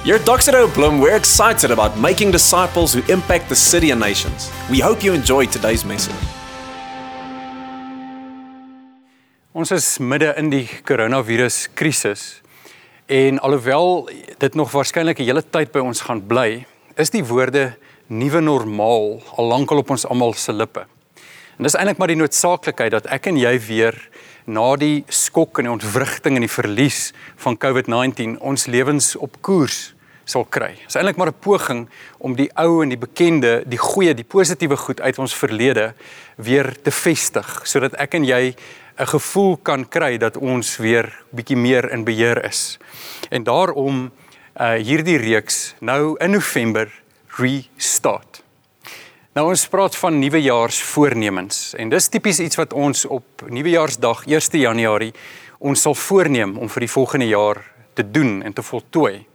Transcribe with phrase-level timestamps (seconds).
[0.00, 4.50] Here at Doxedo Bloom, we're excited about making disciples who impact the city and nations.
[4.70, 6.16] We hope you enjoy today's message.
[9.52, 12.40] Ons is midde in die koronavirus krisis
[13.12, 14.08] en alhoewel
[14.40, 16.64] dit nog waarskynlik 'n hele tyd by ons gaan bly,
[16.96, 17.76] is die woorde
[18.08, 20.86] nuwe normaal al lankal op ons almal se lippe.
[21.58, 24.08] En dis eintlik maar die noodsaaklikheid dat ek en jy weer
[24.50, 29.92] na die skok en die ontwrigting en die verlies van COVID-19 ons lewens op koers
[30.30, 30.74] sal kry.
[30.78, 34.24] Dit is eintlik maar 'n poging om die ou en die bekende, die goeie, die
[34.24, 35.94] positiewe goed uit ons verlede
[36.36, 38.54] weer te vestig sodat ek en jy
[38.98, 42.78] 'n gevoel kan kry dat ons weer bietjie meer in beheer is.
[43.30, 44.10] En daarom
[44.60, 46.90] uh hierdie reeks nou in November
[47.38, 48.42] restart.
[49.30, 55.12] Nou ons praat van nuwejaarsvoornemens en dis tipies iets wat ons op nuwejaarsdag 1 Januarie
[55.62, 57.60] ons sal voorneem om vir die volgende jaar
[57.94, 59.29] te doen en te voltooi.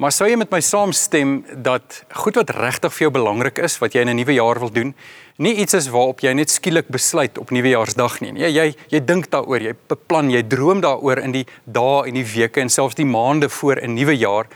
[0.00, 3.92] Maar sou jy met my saamstem dat goed wat regtig vir jou belangrik is wat
[3.92, 4.94] jy in 'n nuwe jaar wil doen,
[5.36, 8.32] nie iets is waarop jy net skielik besluit op nuwejaarsdag nie.
[8.32, 12.24] Jy jy jy dink daaroor, jy beplan, jy droom daaroor in die dae en die
[12.24, 14.46] weke en selfs die maande voor 'n nuwe jaar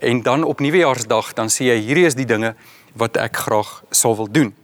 [0.00, 2.54] en dan op nuwejaarsdag dan sê jy hierdie is die dinge
[2.94, 4.54] wat ek graag sou wil doen.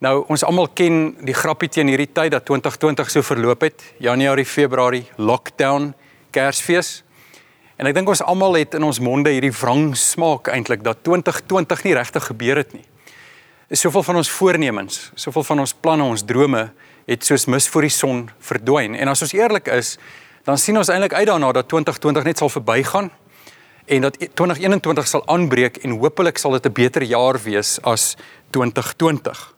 [0.00, 3.82] Nou ons almal ken die grappie teen hierdie tyd dat 2020 so verloop het.
[3.98, 5.94] Januarie, Februarie, lockdown,
[6.30, 7.02] Kersfees.
[7.78, 11.84] En ek dink ons almal het in ons monde hierdie wrang smaak eintlik dat 2020
[11.86, 12.82] nie regtig gebeur het nie.
[13.70, 16.64] Is soveel van ons voornemens, soveel van ons planne, ons drome
[17.06, 18.96] het soos mis voor die son verdwyn.
[18.98, 19.94] En as ons eerlik is,
[20.48, 23.12] dan sien ons eintlik uit daarna dat 2020 net sal verbygaan
[23.88, 28.16] en dat 2021 sal aanbreek en hopelik sal dit 'n beter jaar wees as
[28.50, 29.54] 2020.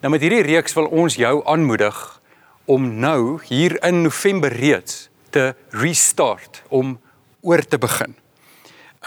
[0.00, 2.20] Nou met hierdie reeks wil ons jou aanmoedig
[2.64, 6.98] om nou hier in November reeds te restart om
[7.48, 8.16] oor te begin.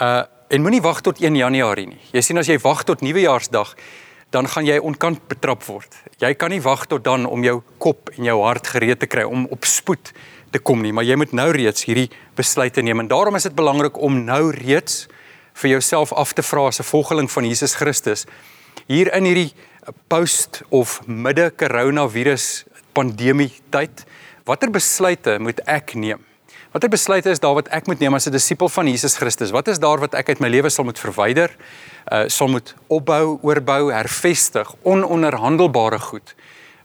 [0.00, 2.00] Uh en moenie wag tot 1 Januarie nie.
[2.12, 3.70] Jy sien as jy wag tot Nuwejaarsdag,
[4.36, 5.96] dan gaan jy onkant betrap word.
[6.20, 9.24] Jy kan nie wag tot dan om jou kop en jou hart gereed te kry
[9.24, 10.12] om op spoed
[10.52, 13.56] te kom nie, maar jy moet nou reeds hierdie besluite neem en daarom is dit
[13.56, 15.06] belangrik om nou reeds
[15.62, 18.26] vir jouself af te vra as 'n volgeling van Jesus Christus
[18.86, 19.54] hier in hierdie
[20.08, 24.04] post of midde koronavirus pandemie tyd,
[24.44, 26.31] watter besluite moet ek neem?
[26.72, 29.50] Watter besluite is daar wat ek moet neem as 'n disipel van Jesus Christus?
[29.50, 31.50] Wat is daar wat ek uit my lewe sal moet verwyder?
[32.08, 36.34] Uh sal moet opbou, oorbou, hervestig, ononderhandelbare goed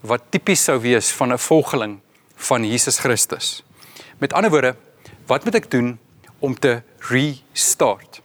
[0.00, 2.00] wat tipies sou wees van 'n volgeling
[2.36, 3.64] van Jesus Christus.
[4.18, 4.76] Met ander woorde,
[5.26, 5.98] wat moet ek doen
[6.38, 8.20] om te restart?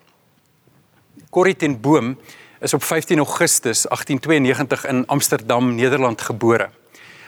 [1.30, 2.18] Corrie ten Boom
[2.60, 6.70] is op 15 Augustus 1892 in Amsterdam, Nederland gebore.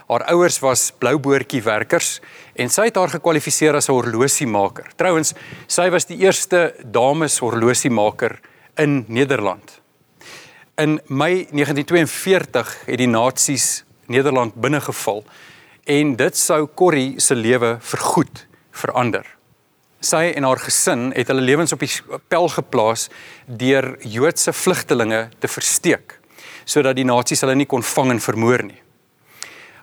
[0.06, 2.20] Haar ouers was blouboortjie werkers
[2.54, 4.92] en sy het haar gekwalifiseer as 'n horlosiemaker.
[4.96, 5.34] Trouwens,
[5.68, 8.40] sy was die eerste dames horlosiemaker
[8.78, 9.82] in Nederland.
[10.78, 15.24] In Mei 1942 het die Nasies Nederland binnegeval
[15.84, 19.26] en dit sou Corrie se lewe vergoed verander.
[20.00, 21.92] Sy en haar gesin het hulle lewens op die
[22.28, 23.10] pel geplaas
[23.48, 26.20] deur Joodse vlugtelinge te versteek
[26.66, 28.85] sodat die Nasies hulle nie kon vang en vermoor nie.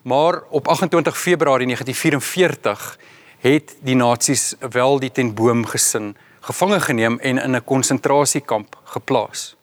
[0.02, 2.98] Maar op 28 Februarie 1944
[3.38, 9.56] het die nasies wel die ten boom gesin gevange geneem en in 'n konsentrasiekamp geplaas.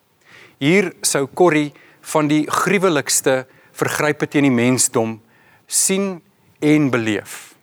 [0.58, 5.22] Hier sou Corrie van die gruwelikste vergrype teen die mensdom
[5.68, 6.22] sien
[6.60, 7.56] en beleef.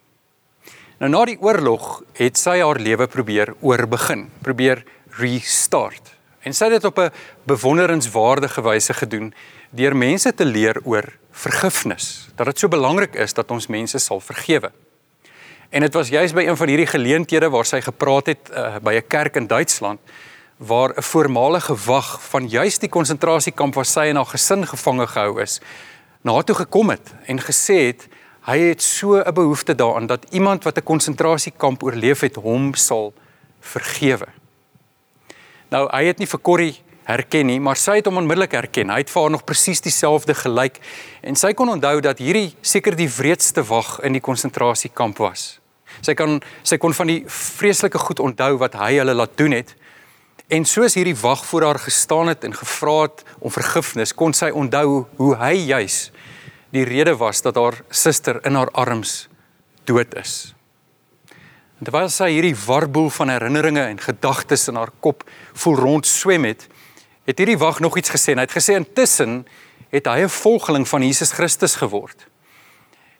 [0.98, 4.84] Nou na die oorlog het sy haar lewe probeer oorbegin, probeer
[5.18, 6.14] restart.
[6.40, 7.12] En sy het dit op 'n
[7.44, 9.34] bewonderenswaardige wyse gedoen
[9.70, 12.28] deur mense te leer oor vergifnis.
[12.34, 14.72] Dat dit so belangrik is dat ons mense sal vergewe.
[15.70, 18.94] En dit was juis by een van hierdie geleenthede waar sy gepraat het uh, by
[18.94, 20.00] 'n kerk in Duitsland
[20.56, 25.40] waar 'n voormalige wag van juis die konsentrasiekamp waar sy en haar gesin gevange gehou
[25.42, 25.60] is,
[26.22, 28.08] na haar toe gekom het en gesê het
[28.40, 33.12] hy het so 'n behoefte daaraan dat iemand wat 'n konsentrasiekamp oorleef het hom sal
[33.60, 34.26] vergewe.
[35.68, 38.90] Nou hy het nie vir Corrie herken nie, maar sy het hom onmiddellik herken.
[38.90, 40.80] Hy het vir haar nog presies dieselfde gelyk
[41.22, 45.56] en sy kon onthou dat hierdie seker die wreedste wag in die konsentrasiekamp was.
[46.02, 49.76] Sy kan sy kon van die vreeslike goed onthou wat hy hulle laat doen het.
[50.52, 54.50] En soos hierdie wag voor haar gestaan het en gevra het om vergifnis, kon sy
[54.54, 56.10] onthou hoe hy juis
[56.74, 59.28] die rede was dat haar suster in haar arms
[59.86, 60.52] dood is.
[61.76, 65.24] En terwyl sy hierdie warboel van herinneringe en gedagtes in haar kop
[65.60, 66.66] voel rond swem het,
[67.26, 68.34] het hierdie wag nog iets gesê.
[68.34, 69.46] Hy het gesê intussen
[69.90, 72.26] het hy 'n volgeling van Jesus Christus geword.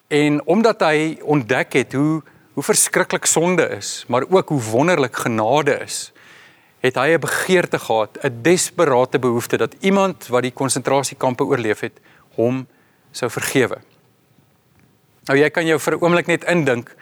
[0.09, 2.23] En omdat hy ontdek het hoe
[2.57, 6.13] hoe verskriklik sonde is, maar ook hoe wonderlik genade is,
[6.81, 12.01] het hy 'n begeerte gehad, 'n desperate behoefte dat iemand wat die konsentrasiekampe oorleef het,
[12.35, 12.67] hom
[13.11, 13.79] sou vergewe.
[15.27, 16.95] Nou jy kan jou vir 'n oomblik net indink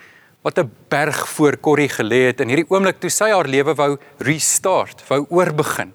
[0.43, 3.99] wat 'n berg voor Corrie gelê het in hierdie oomblik toe sy haar lewe wou
[4.19, 5.93] restart, wou oorbegin.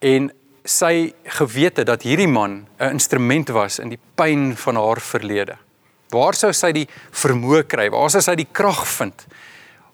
[0.00, 0.30] En
[0.64, 5.56] sy gewete dat hierdie man 'n instrument was in die pyn van haar verlede.
[6.10, 7.90] Waar sou sy die vermoë kry?
[7.90, 9.26] Waar sou sy die krag vind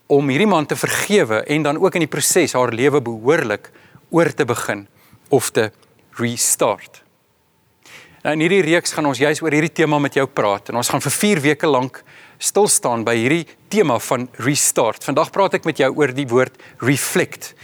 [0.06, 3.70] om hierdie man te vergewe en dan ook in die proses haar lewe behoorlik
[4.11, 4.87] oor te begin
[5.29, 5.70] of te
[6.19, 7.03] restart?
[8.23, 10.88] Nou in hierdie reeks gaan ons juis oor hierdie tema met jou praat en ons
[10.88, 12.03] gaan vir 4 weke lank
[12.38, 15.05] stil staan by hierdie tema van restart.
[15.05, 17.55] Vandag praat ek met jou oor die woord reflect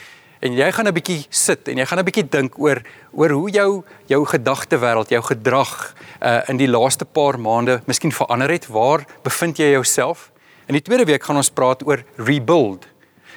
[0.43, 3.51] en jy gaan 'n bietjie sit en jy gaan 'n bietjie dink oor oor hoe
[3.51, 8.67] jou jou gedagtewêreld, jou gedrag uh in die laaste paar maande miskien verander het.
[8.67, 10.31] Waar bevind jy jouself?
[10.67, 12.87] In die tweede week gaan ons praat oor rebuild.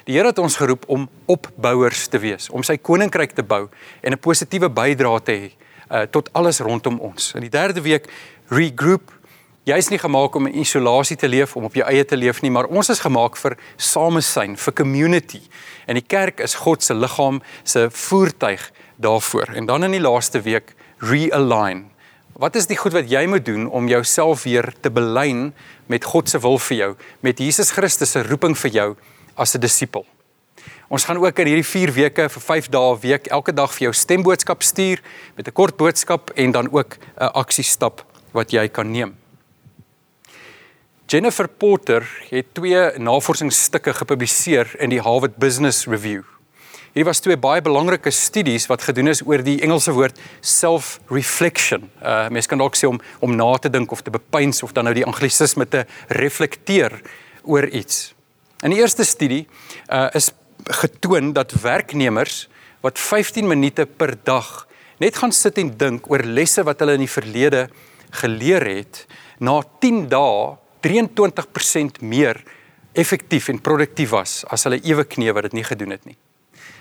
[0.04, 3.68] Die Here het ons geroep om opbouers te wees, om sy koninkryk te bou
[4.02, 5.50] en 'n positiewe bydrae te hê
[5.90, 7.32] uh tot alles rondom ons.
[7.34, 8.08] In die derde week
[8.48, 9.12] regroup
[9.66, 12.52] Jy's nie gemaak om in isolasie te leef, om op jou eie te leef nie,
[12.54, 15.40] maar ons is gemaak vir samesyn, vir community.
[15.90, 18.62] En die kerk is God se liggaam, se voertuig
[19.02, 19.56] daarvoor.
[19.58, 20.70] En dan in die laaste week
[21.02, 21.88] realign.
[22.38, 25.50] Wat is die goed wat jy moet doen om jouself weer te belyn
[25.90, 26.90] met God se wil vir jou,
[27.26, 28.88] met Jesus Christus se roeping vir jou
[29.34, 30.06] as 'n disipel?
[30.88, 33.90] Ons gaan ook in hierdie 4 weke vir 5 dae 'n week elke dag vir
[33.90, 35.02] jou stemboodskap stuur
[35.34, 39.25] met 'n kort boodskap en dan ook 'n aksiestap wat jy kan neem.
[41.06, 46.24] Jennifer Porter het twee navorsingsstukke gepubliseer in die Harvard Business Review.
[46.96, 51.86] Hierdie was twee baie belangrike studies wat gedoen is oor die Engelse woord self-reflection.
[52.02, 54.90] Uh mense kan dalk sê om om na te dink of te bepeins of dan
[54.90, 55.84] nou die anglisisme te
[56.18, 56.98] reflekteer
[57.46, 58.10] oor iets.
[58.66, 59.44] In die eerste studie
[59.86, 60.32] uh is
[60.82, 62.48] getoon dat werknemers
[62.82, 64.66] wat 15 minute per dag
[64.98, 67.68] net gaan sit en dink oor lesse wat hulle in die verlede
[68.10, 69.04] geleer het,
[69.38, 72.42] na 10 dae 23% meer
[72.96, 76.16] effektief en produktief was as hulle ewe knee wat dit nie gedoen het nie.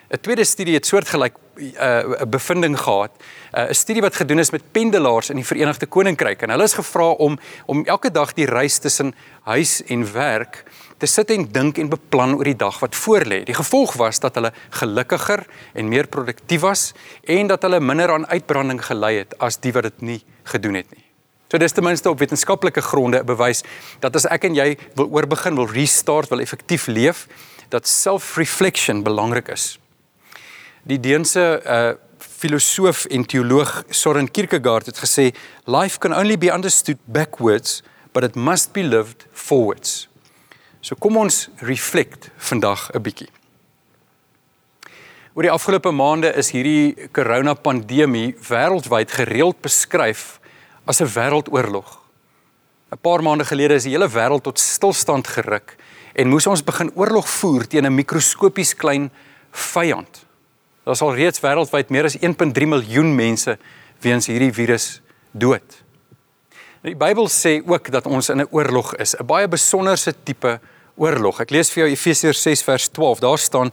[0.10, 3.12] 'n Tweede studie het soortgelyk 'n uh, bevinding gehad.
[3.18, 6.64] Uh, 'n uh, Studie wat gedoen is met pendelaars in die Verenigde Koninkryk en hulle
[6.64, 10.64] is gevra om om elke dag die reis tussen huis en werk
[10.98, 13.44] te sit en dink en beplan oor die dag wat voorlê.
[13.44, 16.94] Die gevolg was dat hulle gelukkiger en meer produktief was
[17.24, 20.92] en dat hulle minder aan uitbranding gelei het as die wat dit nie gedoen het
[20.96, 21.05] nie.
[21.56, 23.62] So dis ten minste op wetenskaplike gronde bewys
[24.04, 27.30] dat as ek en jy wil oorbegin, wil restart, wil effektief leef,
[27.72, 29.78] dat self-reflection belangrik is.
[30.84, 31.94] Die Deense uh
[32.36, 35.30] filosoof en teoloog Søren Kierkegaard het gesê
[35.72, 37.82] life can only be understood backwards
[38.12, 40.10] but it must be lived forwards.
[40.84, 43.32] So kom ons reflect vandag 'n bietjie.
[45.34, 50.44] Oor die afgelope maande is hierdie corona pandemie wêreldwyd gereeld beskryf
[50.86, 52.00] as 'n wêreldoorlog.
[52.92, 55.76] 'n Paar maande gelede is die hele wêreld tot stilstand geruk
[56.14, 59.12] en moes ons begin oorlog voer teen 'n mikroskopies klein
[59.52, 60.26] vyand.
[60.84, 63.58] Daar is al reeds wêreldwyd meer as 1.3 miljoen mense
[64.02, 65.02] weens hierdie virus
[65.32, 65.84] dood.
[66.84, 70.60] Nou, die Bybel sê ook dat ons in 'n oorlog is, 'n baie besonderse tipe
[70.96, 71.40] oorlog.
[71.40, 73.20] Ek lees vir jou Efesiërs 6 vers 12.
[73.20, 73.72] Daar staan: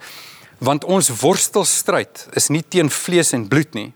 [0.58, 3.92] "Want ons worstelstryd is nie teen vlees en bloed nie,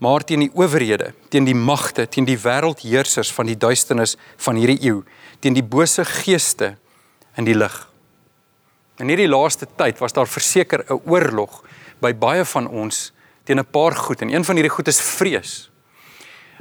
[0.00, 4.80] maar teen die owerhede, teen die magte, teen die wêreldheersers van die duisternis van hierdie
[4.88, 5.02] eeu,
[5.44, 6.74] teen die bose geeste
[7.36, 7.76] in die lig.
[9.00, 11.64] In hierdie laaste tyd was daar verseker 'n oorlog
[12.00, 13.12] by baie van ons
[13.44, 15.70] teen 'n paar goed en een van hierdie goed is vrees.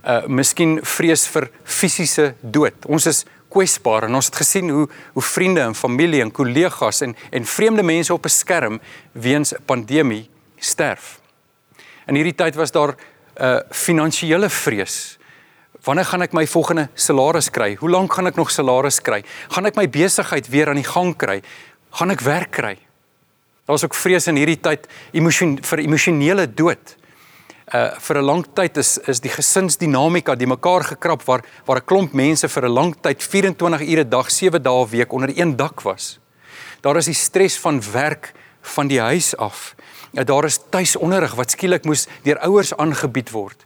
[0.03, 2.85] Uh miskien vrees vir fisiese dood.
[2.85, 7.15] Ons is kwesbaar en ons het gesien hoe hoe vriende en familie en kollegas en
[7.31, 8.81] en vreemde mense op 'n skerm
[9.11, 11.19] weens 'n pandemie sterf.
[12.07, 12.95] In hierdie tyd was daar
[13.41, 15.17] uh, finansiële vrees.
[15.83, 17.75] Wanneer gaan ek my volgende salaris kry?
[17.79, 19.23] Hoe lank gaan ek nog salaris kry?
[19.55, 21.39] Gaan ek my besigheid weer aan die gang kry?
[21.95, 22.75] Gaan ek werk kry?
[23.69, 26.95] Daar's ook vrees in hierdie tyd emosion vir emosionele dood.
[27.69, 31.85] Uh vir 'n lang tyd is is die gesinsdinamika die mekaar gekrap waar waar 'n
[31.85, 35.29] klomp mense vir 'n lang tyd 24 ure 'n dag, 7 dae 'n week onder
[35.29, 36.19] een dak was.
[36.81, 39.75] Daar is die stres van werk van die huis af.
[40.11, 43.65] Ja, daar is tuisonderrig wat skielik moes deur ouers aangebied word.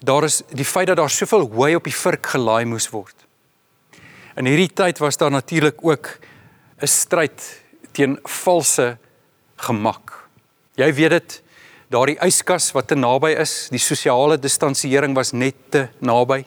[0.00, 3.14] Daar is die feit dat daar soveel hooi op die vurk gelaai moes word.
[4.36, 6.18] In hierdie tyd was daar natuurlik ook
[6.80, 8.96] 'n stryd teen valse
[9.56, 10.28] gemak.
[10.74, 11.42] Jy weet dit,
[11.88, 16.46] daardie yskas wat te naby is, die sosiale distansiering was net te naby.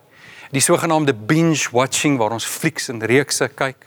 [0.52, 3.86] Die sogenaamde binge watching waar ons flieks en reekse kyk.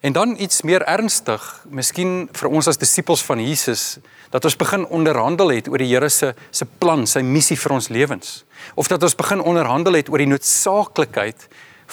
[0.00, 3.98] En dan iets meer ernstig, miskien vir ons as disippels van Jesus,
[4.30, 7.88] dat ons begin onderhandel het oor die Here se se plan, sy missie vir ons
[7.90, 8.44] lewens.
[8.78, 11.48] Of dat ons begin onderhandel het oor die noodsaaklikheid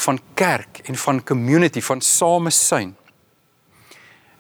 [0.06, 2.94] van kerk en van community, van samesyn.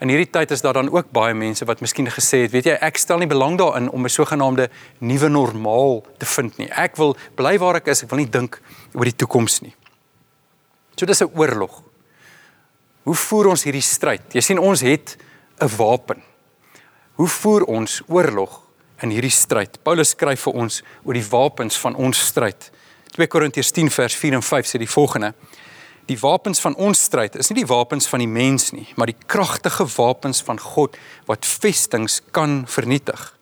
[0.03, 2.75] In hierdie tyd is daar dan ook baie mense wat miskien gesê het, weet jy,
[2.84, 4.69] ek stel nie belang daarin om 'n sogenaamde
[5.00, 6.69] nuwe normaal te vind nie.
[6.69, 8.62] Ek wil bly waar ek is, ek wil nie dink
[8.93, 9.74] oor die toekoms nie.
[10.95, 11.81] So dis 'n oorlog.
[13.06, 14.34] Hoe voer ons hierdie stryd?
[14.34, 15.18] Jy sien ons het
[15.62, 16.24] 'n wapen.
[17.16, 18.62] Hoe voer ons oorlog
[19.02, 19.84] in hierdie stryd?
[19.84, 22.72] Paulus skryf vir ons oor die wapens van ons stryd.
[23.12, 25.34] 2 Korintiërs 10 vers 4 en 5 sê die volgende:
[26.08, 29.26] Die wapens van ons stryd is nie die wapens van die mens nie, maar die
[29.26, 33.34] kragtige wapens van God wat vestings kan vernietig.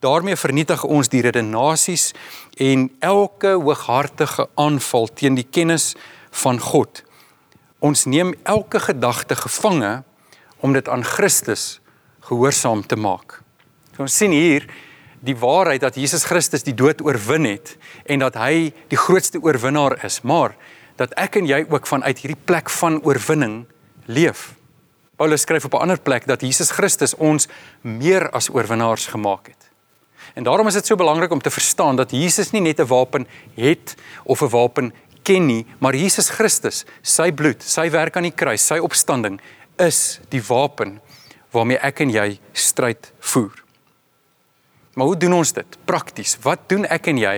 [0.00, 2.12] daarmee vernietig ons die redenasies
[2.56, 5.94] en elke hooghartige aanval teen die kennis
[6.30, 7.04] van God.
[7.82, 10.02] Ons neem elke gedagte gevange
[10.62, 11.80] om dit aan Christus
[12.28, 13.40] gehoorsaam te maak.
[13.96, 14.68] So ons sien hier
[15.22, 17.74] die waarheid dat Jesus Christus die dood oorwin het
[18.06, 20.54] en dat hy die grootste oorwinnaar is, maar
[21.00, 23.64] dat ek en jy ook vanuit hierdie plek van oorwinning
[24.06, 24.52] leef.
[25.18, 27.48] Paulus skryf op 'n ander plek dat Jesus Christus ons
[27.82, 29.70] meer as oorwinnaars gemaak het.
[30.34, 33.26] En daarom is dit so belangrik om te verstaan dat Jesus nie net 'n wapen
[33.54, 34.92] het of 'n wapen
[35.22, 39.40] ken nie, maar Jesus Christus, sy bloed, sy werk aan die kruis, sy opstanding
[39.80, 41.00] is die wapen
[41.52, 43.62] waarmee ek en jy stryd voer.
[44.94, 46.36] Maar hoe doen ons dit prakties?
[46.44, 47.36] Wat doen ek en jy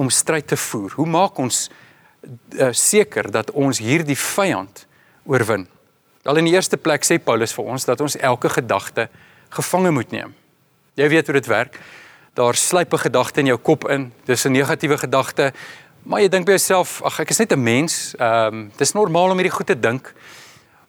[0.00, 0.94] om stryd te voer?
[0.98, 4.86] Hoe maak ons uh, seker dat ons hierdie vyand
[5.26, 5.68] oorwin?
[6.24, 9.08] Al in die eerste plek sê Paulus vir ons dat ons elke gedagte
[9.54, 10.32] gevange moet neem.
[10.98, 11.78] Jy weet hoe dit werk.
[12.34, 14.12] Daar sluip 'n gedagte in jou kop in.
[14.26, 15.52] Dis 'n negatiewe gedagte.
[16.04, 18.14] Maar jy dink by jouself, ag ek is net 'n mens.
[18.18, 20.12] Ehm um, dis normaal om hierdie goed te dink.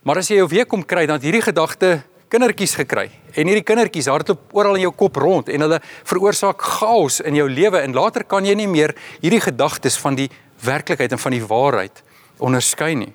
[0.04, 3.10] Maar as jy jou weer kom kry dan hierdie gedagte kindertjies gekry.
[3.34, 7.50] En hierdie kindertjies hardloop oral in jou kop rond en hulle veroorsaak chaos in jou
[7.50, 10.30] lewe en later kan jy nie meer hierdie gedagtes van die
[10.62, 12.04] werklikheid en van die waarheid
[12.38, 13.14] onderskei nie.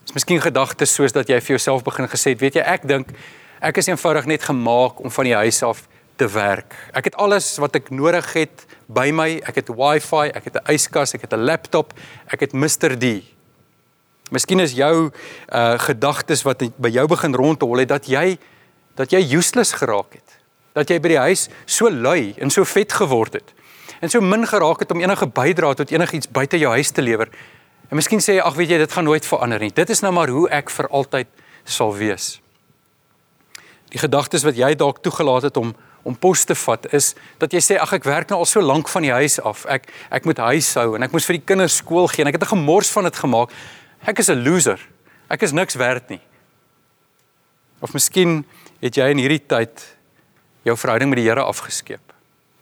[0.00, 2.88] Dit is miskien gedagtes soos dat jy vir jouself begin gesê het, weet jy, ek
[2.88, 3.12] dink
[3.60, 6.74] ek is eenvoudig net gemaak om van die huis af te werk.
[6.92, 9.28] Ek het alles wat ek nodig het by my.
[9.46, 11.92] Ek het Wi-Fi, ek het 'n yskas, ek het 'n laptop,
[12.26, 13.22] ek het Mr D.
[14.30, 15.10] Miskien is jou
[15.52, 18.38] uh gedagtes wat by jou begin rondhol het dat jy
[18.96, 20.38] dat jy useless geraak het.
[20.72, 23.52] Dat jy by die huis so lui en so vet geword het.
[24.00, 27.28] En so min geraak het om enige bydrae tot enigiets buite jou huis te lewer.
[27.88, 29.70] En miskien sê jy ag weet jy dit gaan nooit verander nie.
[29.70, 31.28] Dit is nou maar hoe ek vir altyd
[31.64, 32.40] sal wees.
[33.94, 35.74] Die gedagtes wat jy dalk toegelaat het om
[36.06, 38.88] om pos te vat is dat jy sê ag ek werk nou al so lank
[38.92, 39.64] van die huis af.
[39.66, 42.46] Ek ek moet huishou en ek moet vir die kinders skool gee en ek het
[42.46, 43.50] 'n gemors van dit gemaak.
[44.06, 44.78] Ek is 'n loser.
[45.28, 46.20] Ek is niks werd nie.
[47.82, 48.44] Of miskien
[48.80, 49.96] het jy in hierdie tyd
[50.62, 52.00] jou verhouding met die Here afgeskeep.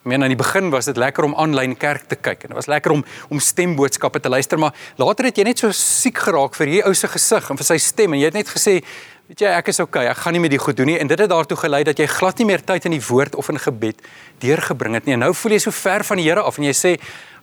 [0.05, 2.57] Ek meen aan die begin was dit lekker om aanlyn kerk te kyk en dit
[2.57, 6.55] was lekker om om stemboodskappe te luister, maar later het jy net so siek geraak
[6.55, 8.83] vir hierdie ou se gesig en vir sy stem en jy het net gesê,
[9.29, 11.19] weet jy, ek is okay, ek gaan nie meer die goed doen nie en dit
[11.19, 14.03] het daartoe gelei dat jy glad nie meer tyd in die woord of in gebed
[14.45, 15.17] deurgebring het nie.
[15.17, 16.97] En nou voel jy so ver van die Here af en jy sê,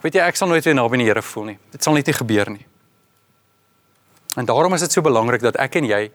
[0.04, 1.58] weet jy, ek sal nooit weer naby die Here voel nie.
[1.74, 2.66] Dit sal net nie gebeur nie.
[4.38, 6.06] En daarom is dit so belangrik dat ek en jy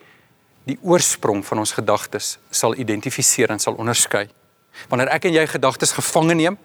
[0.67, 4.27] die oorsprong van ons gedagtes sal identifiseer en sal onderskei.
[4.91, 6.57] Wanneer ek en jy gedagtes gevange neem,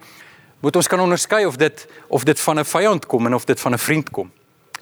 [0.62, 3.60] moet ons kan onderskei of dit of dit van 'n vyand kom en of dit
[3.60, 4.30] van 'n vriend kom.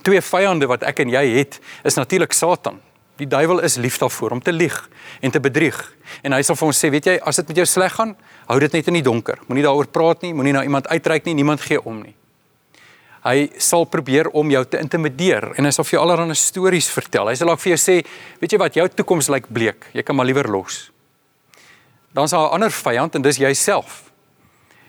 [0.03, 2.81] Twee vyande wat ek en jy het, is natuurlik Satan.
[3.21, 4.77] Die duiwel is lief daarvoor om te lieg
[5.21, 5.77] en te bedrieg.
[6.25, 8.15] En hy sal vir ons sê, weet jy, as dit met jou sleg gaan,
[8.49, 9.43] hou dit net in die donker.
[9.49, 12.15] Moenie daaroor praat nie, moenie na iemand uitreik nie, niemand gee om nie.
[13.21, 17.29] Hy sal probeer om jou te intimideer en hy sal vir jou allerlei stories vertel.
[17.29, 17.99] Hy sal ook vir jou sê,
[18.41, 19.91] weet jy wat, jou toekoms lyk bleek.
[19.93, 20.87] Jy kan maar liewer los.
[22.17, 24.11] Dan is daar 'n ander vyand en dis jouself.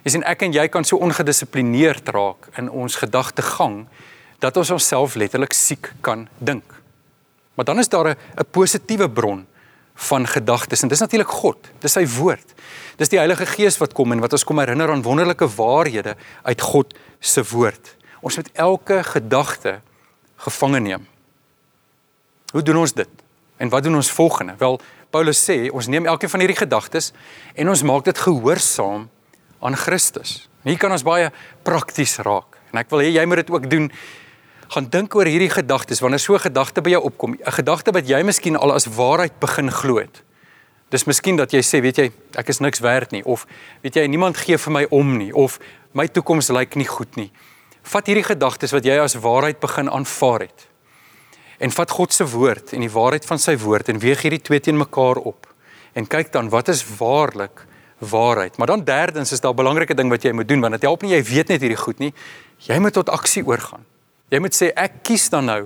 [0.03, 3.87] Jy sien ek en jy kan so ongedissiplineerd raak in ons gedagtegang
[4.39, 6.80] dat ons onsself letterlik siek kan dink.
[7.55, 9.47] Maar dan is daar 'n positiewe bron
[9.93, 11.57] van gedagtes en dis natuurlik God.
[11.79, 12.53] Dis sy woord.
[12.97, 16.61] Dis die Heilige Gees wat kom en wat ons kom herinner aan wonderlike waarhede uit
[16.61, 17.95] God se woord.
[18.21, 19.81] Ons moet elke gedagte
[20.35, 21.07] gevange neem.
[22.51, 23.09] Hoe doen ons dit?
[23.57, 24.55] En wat doen ons volgende?
[24.57, 24.79] Wel,
[25.09, 27.11] Paulus sê, ons neem elkeen van hierdie gedagtes
[27.55, 29.09] en ons maak dit gehoorsaam
[29.61, 30.49] aan Christus.
[30.63, 31.29] Hier kan ons baie
[31.65, 32.57] prakties raak.
[32.71, 33.89] En ek wil hê jy moet dit ook doen.
[34.71, 38.07] Gaan dink oor hierdie gedagtes wanneer so 'n gedagte by jou opkom, 'n gedagte wat
[38.07, 40.23] jy miskien al as waarheid begin glo het.
[40.89, 43.45] Dis miskien dat jy sê, weet jy, ek is niks werd nie of
[43.81, 45.59] weet jy, niemand gee vir my om nie of
[45.93, 47.31] my toekoms lyk nie goed nie.
[47.83, 50.67] Vat hierdie gedagtes wat jy as waarheid begin aanvaar het.
[51.61, 54.61] en vat God se woord en die waarheid van sy woord en weeg hierdie twee
[54.63, 55.45] teen mekaar op
[55.93, 57.67] en kyk dan wat is waarlik
[57.99, 58.57] waarheid.
[58.57, 61.01] Maar dan derdens is daar 'n belangrike ding wat jy moet doen want dit help
[61.01, 62.13] nie jy weet net hierdie goed nie.
[62.57, 63.85] Jy moet tot aksie oorgaan.
[64.31, 65.61] Jy moet sê ek kies dan nou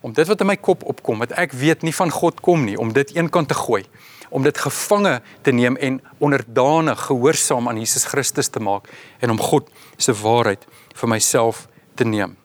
[0.00, 2.78] om dit wat in my kop opkom wat ek weet nie van God kom nie
[2.80, 3.84] om dit eenkant te gooi
[4.30, 8.88] om dit gevange te neem en onderdanig gehoorsaam aan Jesus Christus te maak
[9.20, 12.36] en om God se waarheid vir myself te neem.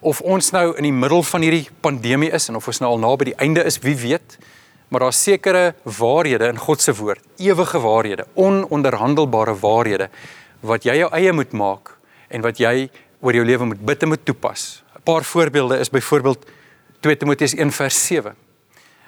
[0.00, 3.02] Of ons nou in die middel van hierdie pandemie is en of ons nou al
[3.02, 4.38] naby die einde is, wie weet,
[4.88, 10.08] maar daar's sekere waarhede in God se woord, ewige waarhede, ononderhandelbare waarhede
[10.66, 11.94] wat jy jou eie moet maak
[12.32, 12.88] en wat jy
[13.20, 14.82] oor jou lewe moet bid en moet toepas.
[14.96, 16.46] 'n Paar voorbeelde is byvoorbeeld
[17.00, 18.36] 2 Timoteus 1 vers 7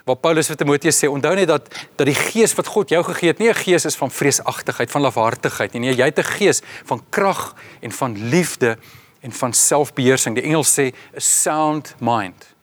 [0.04, 3.30] waar Paulus vir Timoteus sê onthou net dat dat die gees wat God jou gegee
[3.30, 5.80] het nie 'n gees is van vreesagtigheid, van lafhartigheid nie.
[5.80, 8.78] Nee, jy het 'n gees van krag en van liefde
[9.20, 10.34] en van selfbeheersing.
[10.34, 12.54] Die Engels sê a sound mind.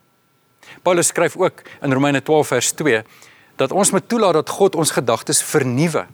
[0.84, 3.04] Paulus skryf ook in Romeine 12 vers 2
[3.56, 6.08] dat ons moet toelaat dat God ons gedagtes vernuwe.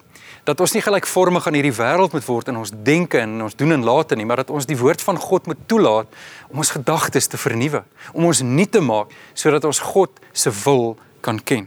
[0.46, 3.74] Dat ons nie gelykvormig aan hierdie wêreld moet word in ons denke en ons doen
[3.74, 6.20] en late nie, maar dat ons die woord van God moet toelaat
[6.52, 7.82] om ons gedagtes te vernuwe,
[8.14, 10.94] om ons nuut te maak sodat ons God se wil
[11.26, 11.66] kan ken.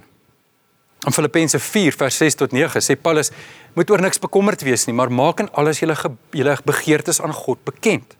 [1.06, 3.32] In Filippense 4 vers 6 tot 9 sê Paulus
[3.74, 5.98] moet oor niks bekommerd wees nie, maar maak in alles julle
[6.34, 8.14] julle begeertes aan God bekend.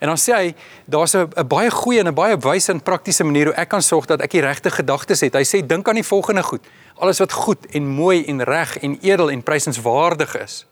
[0.00, 0.54] En dan sê hy
[0.88, 4.06] daar's 'n baie goeie en 'n baie wyse en praktiese manier hoe ek kan sorg
[4.06, 5.34] dat ek die regte gedagtes het.
[5.34, 6.66] Hy sê dink aan die volgende goed:
[6.96, 10.66] alles wat goed en mooi en reg en edel en prysenswaardig is.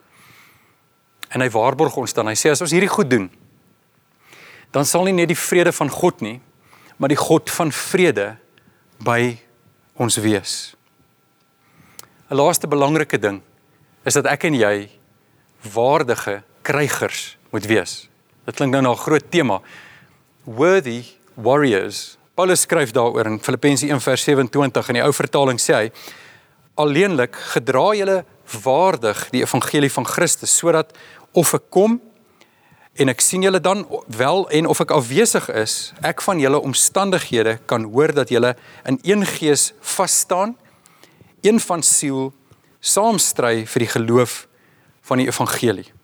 [1.28, 2.26] En hy waarborg ons dan.
[2.26, 3.30] Hy sê as ons hierdie goed doen,
[4.70, 6.40] dan sal nie net die vrede van God nie,
[6.96, 8.36] maar die God van vrede
[8.98, 9.38] by
[9.94, 10.74] ons wees.
[12.30, 13.42] 'n Laaste belangrike ding
[14.04, 14.88] is dat ek en jy
[15.72, 18.07] waardige krygers moet wees.
[18.48, 19.60] Dit klink nou na 'n groot tema.
[20.44, 22.16] Worthy warriors.
[22.34, 25.92] Paulus skryf daaroor in Filippense 1:27 in die ou vertaling sê hy:
[26.74, 28.24] "Alleenlik gedra julle
[28.62, 30.96] waardig die evangelie van Christus sodat
[31.32, 32.00] of ek kom
[32.94, 37.58] en ek sien julle dan wel en of ek afwesig is, ek van julle omstandighede
[37.66, 40.56] kan hoor dat julle in een gees vas staan,
[41.42, 42.32] een van siel,
[42.80, 44.48] saamstry vir die geloof
[45.02, 45.97] van die evangelie.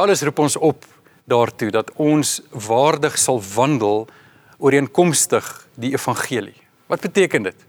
[0.00, 0.84] Paulus roep ons op
[1.28, 4.06] daartoe dat ons waardig sal wandel
[4.56, 5.44] ooreenkomstig
[5.76, 6.56] die evangelie.
[6.88, 7.66] Wat beteken dit?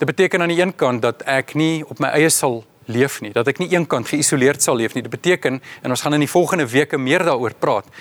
[0.00, 3.34] Dit beteken aan die een kant dat ek nie op my eie sal leef nie,
[3.36, 5.04] dat ek nie eenkant geïsoleerd sal leef nie.
[5.04, 7.92] Dit beteken en ons gaan in die volgende weke meer daaroor praat.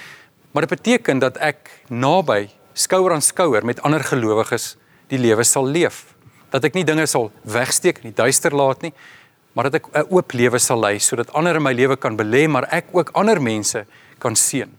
[0.56, 4.78] Maar dit beteken dat ek naby skouer aan skouer met ander gelowiges
[5.12, 6.06] die lewe sal leef.
[6.56, 8.96] Dat ek nie dinge sal wegsteek in die duister laat nie,
[9.56, 12.48] maar dat ek 'n oop lewe sal lei sodat ander in my lewe kan belê,
[12.48, 13.86] maar ek ook ander mense
[14.20, 14.70] kan seën.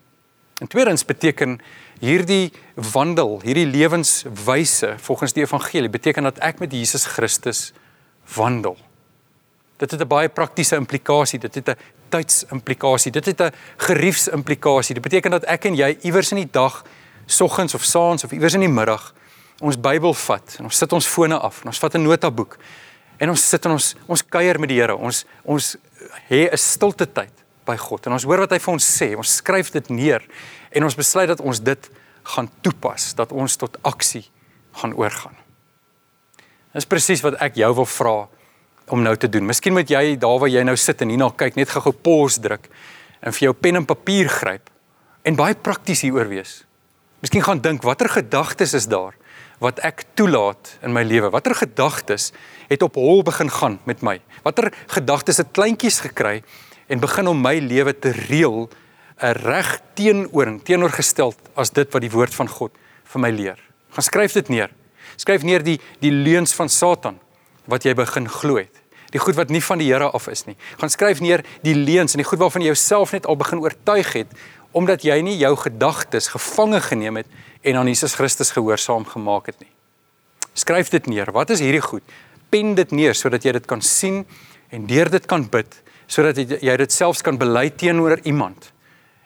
[0.61, 1.61] En tweedens beteken
[2.01, 7.73] hierdie wandel, hierdie lewenswyse volgens die evangelie beteken dat ek met Jesus Christus
[8.35, 8.77] wandel.
[9.77, 11.77] Dit het 'n baie praktiese implikasie, dit het 'n
[12.09, 14.95] tydsimplikasie, dit het 'n geriefsimplikasie.
[14.95, 16.85] Dit beteken dat ek en jy iewers in die dag,
[17.27, 19.15] soggens of saans of iewers in die middag
[19.65, 22.59] ons Bybel vat en ons sit ons fone af en ons vat 'n notaboek
[23.19, 24.97] en ons sit en ons ons kuier met die Here.
[24.97, 25.77] Ons ons
[26.31, 27.33] hê 'n stilte tyd
[27.67, 29.17] by God en ons hoor wat hy vir ons sê.
[29.17, 30.23] Ons skryf dit neer
[30.71, 31.91] en ons besluit dat ons dit
[32.35, 34.25] gaan toepas, dat ons tot aksie
[34.73, 35.37] gaan oorgaan.
[36.75, 38.29] Dis presies wat ek jou wil vra
[38.93, 39.47] om nou te doen.
[39.47, 42.69] Miskien moet jy daar waar jy nou sit en hierna kyk net gou-gou pause druk
[43.23, 44.71] en vir jou pen en papier gryp
[45.27, 46.61] en baie prakties hieroor wees.
[47.25, 49.17] Miskien gaan dink watter gedagtes is daar
[49.63, 51.31] wat ek toelaat in my lewe?
[51.33, 52.33] Watter gedagtes
[52.69, 54.19] het op hol begin gaan met my?
[54.45, 56.43] Watter gedagtes het kleintjies gekry
[56.89, 58.69] en begin om my lewe te reël
[59.23, 62.73] 'n reg teenoor en teenoorgestel as dit wat die woord van God
[63.05, 63.59] vir my leer?
[63.91, 64.71] Gaan skryf dit neer.
[65.17, 67.19] Skryf neer die die leuns van Satan
[67.65, 68.86] wat jy begin glo het.
[69.15, 70.57] Die goed wat nie van die Here af is nie.
[70.81, 74.13] Gaan skryf neer die leuns en die goed waarvan jy jouself net al begin oortuig
[74.13, 74.37] het
[74.77, 77.29] omdat jy nie jou gedagtes gevange geneem het
[77.65, 79.71] en aan Jesus Christus gehoorsaam gemaak het nie.
[80.53, 81.33] Skryf dit neer.
[81.33, 82.05] Wat is hierdie goed?
[82.53, 84.25] Pen dit neer sodat jy dit kan sien
[84.71, 88.71] en deur dit kan bid sodat jy dit selfs kan bely teenoor iemand.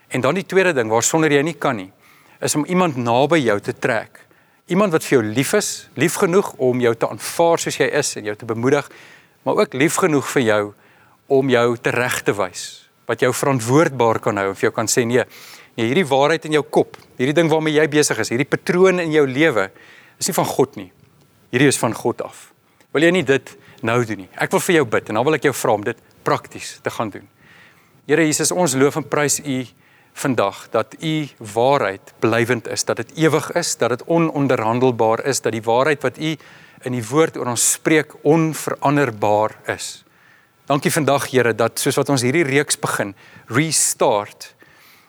[0.09, 1.91] En dan die tweede ding waarsonder jy nie kan nie,
[2.41, 4.23] is om iemand naby jou te trek
[4.71, 8.15] iemand wat vir jou lief is, lief genoeg om jou te aanvaar soos jy is
[8.21, 8.87] en jou te bemoedig,
[9.47, 10.63] maar ook lief genoeg vir jou
[11.31, 12.65] om jou te reg te wys,
[13.07, 15.25] wat jou verantwoordbaar kan hou en vir jou kan sê nee,
[15.77, 19.15] nee, hierdie waarheid in jou kop, hierdie ding waarmee jy besig is, hierdie patroon in
[19.15, 19.71] jou lewe
[20.21, 20.91] is nie van God nie.
[21.51, 22.51] Hierdie is van God af.
[22.95, 23.53] Wil jy nie dit
[23.87, 24.31] nou doen nie?
[24.37, 26.93] Ek wil vir jou bid en dan wil ek jou vra om dit prakties te
[26.93, 27.25] gaan doen.
[28.11, 29.63] Here Jesus, ons loof en prys U
[30.13, 35.53] vandag dat u waarheid blywend is, dat dit ewig is, dat dit ononderhandelbaar is, dat
[35.53, 36.37] die waarheid wat u
[36.87, 40.03] in die woord oor ons spreek onveranderbaar is.
[40.71, 43.15] Dankie vandag Here dat soos wat ons hierdie reeks begin,
[43.51, 44.55] restart,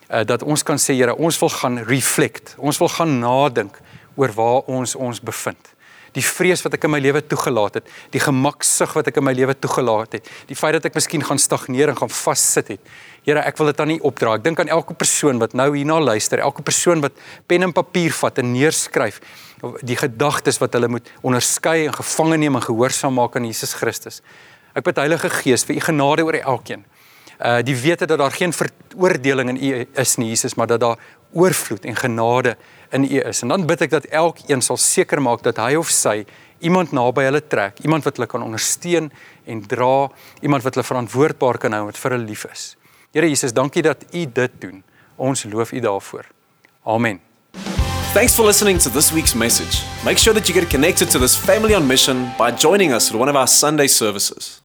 [0.10, 2.55] uh, dat ons kan sê Here, ons wil gaan reflect.
[2.57, 3.77] Ons wil gaan nadink
[4.15, 5.70] oor waar ons ons bevind
[6.17, 9.34] die vrees wat ek in my lewe toegelaat het, die gemaksug wat ek in my
[9.38, 12.93] lewe toegelaat het, die feit dat ek miskien gaan stagneer en gaan vassit het.
[13.24, 14.34] Here, ek wil dit aan U opdra.
[14.39, 18.13] Ek dink aan elke persoon wat nou hierna luister, elke persoon wat pen en papier
[18.17, 19.21] vat en neerskryf
[19.86, 24.21] die gedagtes wat hulle moet onderskei en gevange neem en gehoorsaam maak aan Jesus Christus.
[24.74, 26.86] Ek bid Heilige Gees vir U genade oor elkeen.
[27.41, 30.97] Uh die wete dat daar geen veroordeling in U is nie Jesus, maar dat daar
[31.34, 32.58] oorvloed en genade
[32.91, 33.41] in U is.
[33.41, 36.21] En dan bid ek dat elkeen sal seker maak dat hy of sy
[36.62, 39.10] iemand naby hulle trek, iemand wat hulle kan ondersteun
[39.49, 40.10] en dra,
[40.41, 42.75] iemand wat hulle verantwoordbaar kan hou wat vir hulle lief is.
[43.12, 44.84] Here Jesus, dankie dat U dit doen.
[45.17, 46.30] Ons loof U daarvoor.
[46.86, 47.19] Amen.
[48.13, 49.84] Thanks for listening to this week's message.
[50.04, 53.15] Make sure that you get connected to this family on mission by joining us at
[53.15, 54.61] one of our Sunday services.